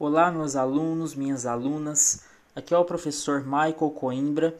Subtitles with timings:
[0.00, 2.22] Olá, meus alunos, minhas alunas.
[2.54, 4.56] Aqui é o professor Michael Coimbra,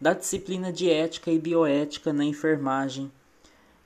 [0.00, 3.12] da disciplina de Ética e Bioética na Enfermagem,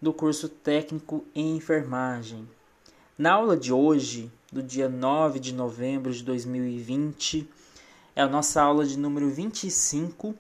[0.00, 2.48] do curso técnico em Enfermagem.
[3.18, 7.50] Na aula de hoje, do dia 9 de novembro de 2020,
[8.14, 10.36] é a nossa aula de número 25.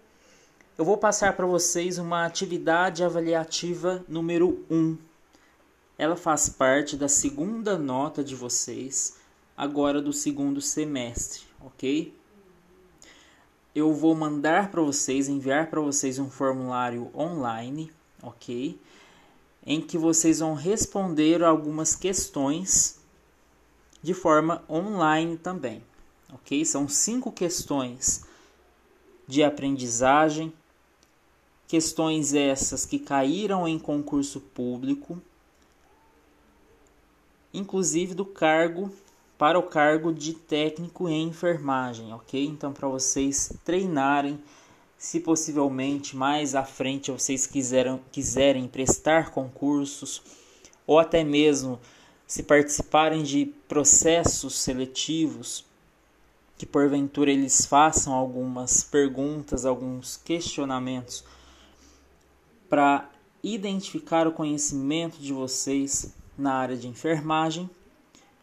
[0.78, 4.96] Eu vou passar para vocês uma atividade avaliativa número 1.
[5.98, 9.20] Ela faz parte da segunda nota de vocês
[9.62, 12.12] agora do segundo semestre, ok?
[13.72, 18.76] Eu vou mandar para vocês, enviar para vocês um formulário online, ok?
[19.64, 22.98] Em que vocês vão responder algumas questões
[24.02, 25.80] de forma online também,
[26.34, 26.64] ok?
[26.64, 28.24] São cinco questões
[29.28, 30.52] de aprendizagem,
[31.68, 35.22] questões essas que caíram em concurso público,
[37.54, 38.90] inclusive do cargo
[39.42, 42.46] para o cargo de técnico em enfermagem, ok?
[42.46, 44.40] Então, para vocês treinarem,
[44.96, 50.22] se possivelmente mais à frente vocês quiserem, quiserem prestar concursos
[50.86, 51.80] ou até mesmo
[52.24, 55.64] se participarem de processos seletivos,
[56.56, 61.24] que porventura eles façam algumas perguntas, alguns questionamentos
[62.68, 63.10] para
[63.42, 67.68] identificar o conhecimento de vocês na área de enfermagem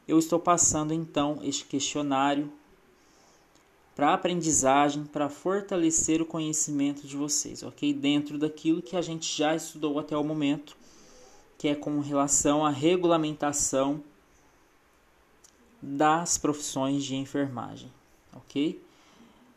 [0.09, 2.51] eu estou passando então este questionário
[3.95, 7.93] para aprendizagem, para fortalecer o conhecimento de vocês, ok?
[7.93, 10.75] Dentro daquilo que a gente já estudou até o momento,
[11.59, 14.01] que é com relação à regulamentação
[15.79, 17.91] das profissões de enfermagem,
[18.33, 18.81] ok?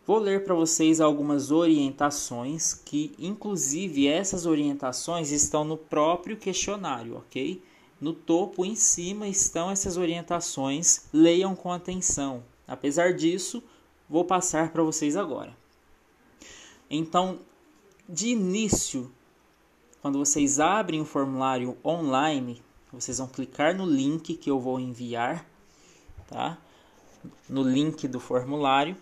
[0.06, 7.62] Vou ler para vocês algumas orientações que, inclusive, essas orientações estão no próprio questionário, ok?
[8.02, 12.42] No topo em cima estão essas orientações, leiam com atenção.
[12.66, 13.62] Apesar disso,
[14.08, 15.56] vou passar para vocês agora.
[16.90, 17.38] Então,
[18.08, 19.08] de início,
[20.00, 22.60] quando vocês abrem o formulário online,
[22.92, 25.48] vocês vão clicar no link que eu vou enviar,
[26.26, 26.58] tá?
[27.48, 28.96] No link do formulário,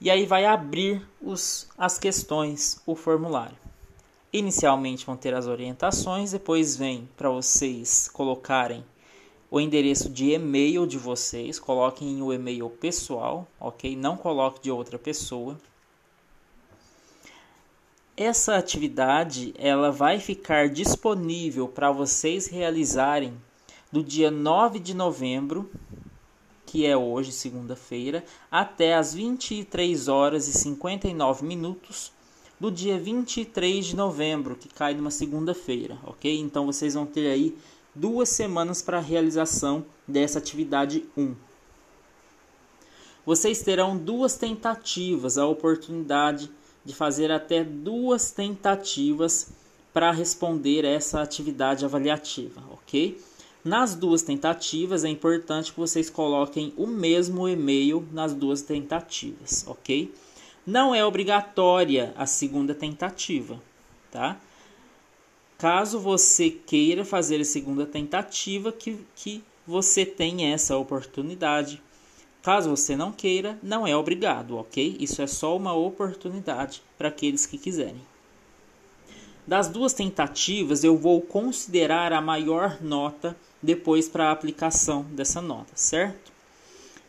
[0.00, 3.65] e aí vai abrir os, as questões, o formulário.
[4.36, 8.84] Inicialmente vão ter as orientações, depois vem para vocês colocarem
[9.50, 13.96] o endereço de e-mail de vocês, coloquem o e-mail pessoal, ok?
[13.96, 15.58] Não coloque de outra pessoa.
[18.14, 23.32] Essa atividade ela vai ficar disponível para vocês realizarem
[23.90, 25.70] do dia 9 de novembro,
[26.66, 32.14] que é hoje, segunda-feira, até as 23 horas e 59 minutos
[32.58, 36.38] do dia 23 de novembro, que cai numa segunda-feira, ok?
[36.38, 37.56] Então vocês vão ter aí
[37.94, 41.34] duas semanas para a realização dessa atividade 1.
[43.24, 46.50] Vocês terão duas tentativas, a oportunidade
[46.84, 49.48] de fazer até duas tentativas
[49.92, 53.20] para responder essa atividade avaliativa, ok?
[53.64, 60.12] Nas duas tentativas é importante que vocês coloquem o mesmo e-mail nas duas tentativas, ok?
[60.66, 63.62] Não é obrigatória a segunda tentativa,
[64.10, 64.36] tá?
[65.56, 71.80] Caso você queira fazer a segunda tentativa, que, que você tem essa oportunidade.
[72.42, 74.96] Caso você não queira, não é obrigado, ok?
[75.00, 78.02] Isso é só uma oportunidade para aqueles que quiserem.
[79.46, 85.72] Das duas tentativas, eu vou considerar a maior nota depois para a aplicação dessa nota,
[85.76, 86.35] certo?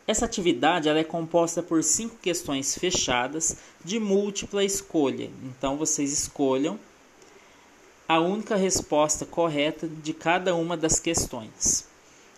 [0.08, 5.30] Essa atividade ela é composta por cinco questões fechadas de múltipla escolha.
[5.44, 6.80] Então vocês escolham
[8.08, 11.86] a única resposta correta de cada uma das questões.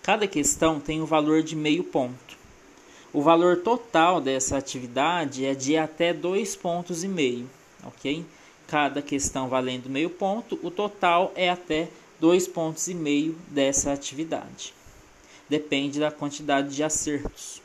[0.03, 2.37] Cada questão tem o um valor de meio ponto.
[3.13, 7.49] O valor total dessa atividade é de até dois pontos e meio,
[7.85, 8.27] ok?
[8.67, 11.89] Cada questão valendo meio ponto, o total é até
[12.19, 14.75] dois pontos e meio dessa atividade
[15.51, 17.61] depende da quantidade de acertos.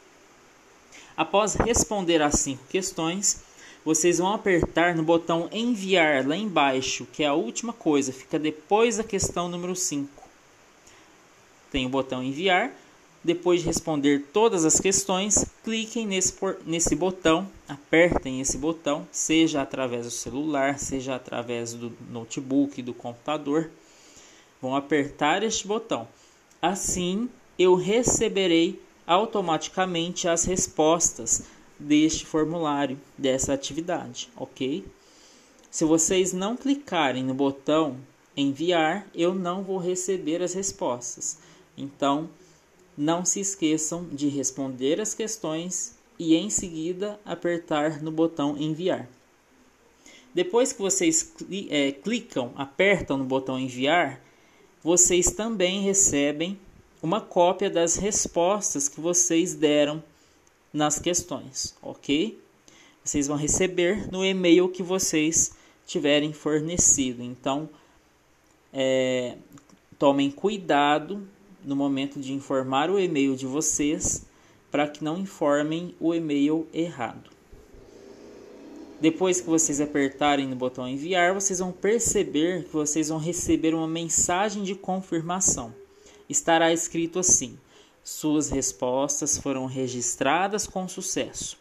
[1.15, 3.44] Após responder as cinco questões,
[3.86, 8.98] vocês vão apertar no botão enviar lá embaixo, que é a última coisa, fica depois
[8.98, 10.09] da questão número 5.
[11.71, 12.71] Tem o botão enviar.
[13.24, 20.06] Depois de responder todas as questões, cliquem nesse, nesse botão, apertem esse botão, seja através
[20.06, 23.71] do celular, seja através do notebook, do computador.
[24.62, 26.07] Vão apertar este botão.
[26.62, 27.27] Assim,
[27.57, 31.44] eu receberei automaticamente as respostas
[31.80, 34.86] deste formulário, dessa atividade, ok?
[35.69, 37.98] Se vocês não clicarem no botão
[38.36, 41.38] enviar, eu não vou receber as respostas.
[41.78, 42.30] Então,
[42.98, 49.07] não se esqueçam de responder as questões e em seguida apertar no botão enviar.
[50.34, 51.34] Depois que vocês
[51.69, 54.22] é, clicam, apertam no botão enviar,
[54.81, 56.60] vocês também recebem
[57.06, 60.04] uma cópia das respostas que vocês deram
[60.74, 62.42] nas questões, ok?
[63.04, 65.52] Vocês vão receber no e-mail que vocês
[65.86, 67.22] tiverem fornecido.
[67.22, 67.69] Então,
[68.74, 69.38] é,
[70.00, 71.25] tomem cuidado
[71.63, 74.25] no momento de informar o e-mail de vocês
[74.72, 77.30] para que não informem o e-mail errado.
[79.00, 83.88] Depois que vocês apertarem no botão enviar, vocês vão perceber que vocês vão receber uma
[83.88, 85.84] mensagem de confirmação.
[86.30, 87.57] Estará escrito assim:
[88.04, 91.57] Suas respostas foram registradas com sucesso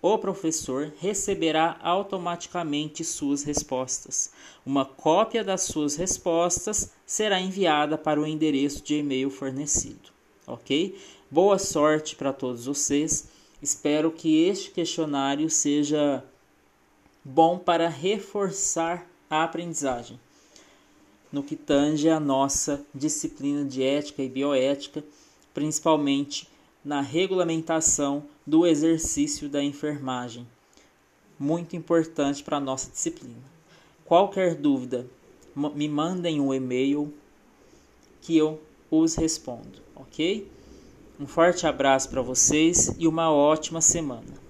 [0.00, 4.30] o professor receberá automaticamente suas respostas.
[4.64, 10.10] Uma cópia das suas respostas será enviada para o endereço de e-mail fornecido.
[10.46, 10.96] Ok?
[11.30, 13.28] Boa sorte para todos vocês.
[13.60, 16.24] Espero que este questionário seja
[17.24, 20.18] bom para reforçar a aprendizagem
[21.32, 25.04] no que tange a nossa disciplina de ética e bioética,
[25.52, 26.48] principalmente
[26.84, 30.46] na regulamentação do exercício da enfermagem.
[31.38, 33.42] Muito importante para a nossa disciplina.
[34.04, 35.06] Qualquer dúvida,
[35.54, 37.12] me mandem um e-mail
[38.22, 38.60] que eu
[38.90, 40.50] os respondo, ok?
[41.20, 44.47] Um forte abraço para vocês e uma ótima semana.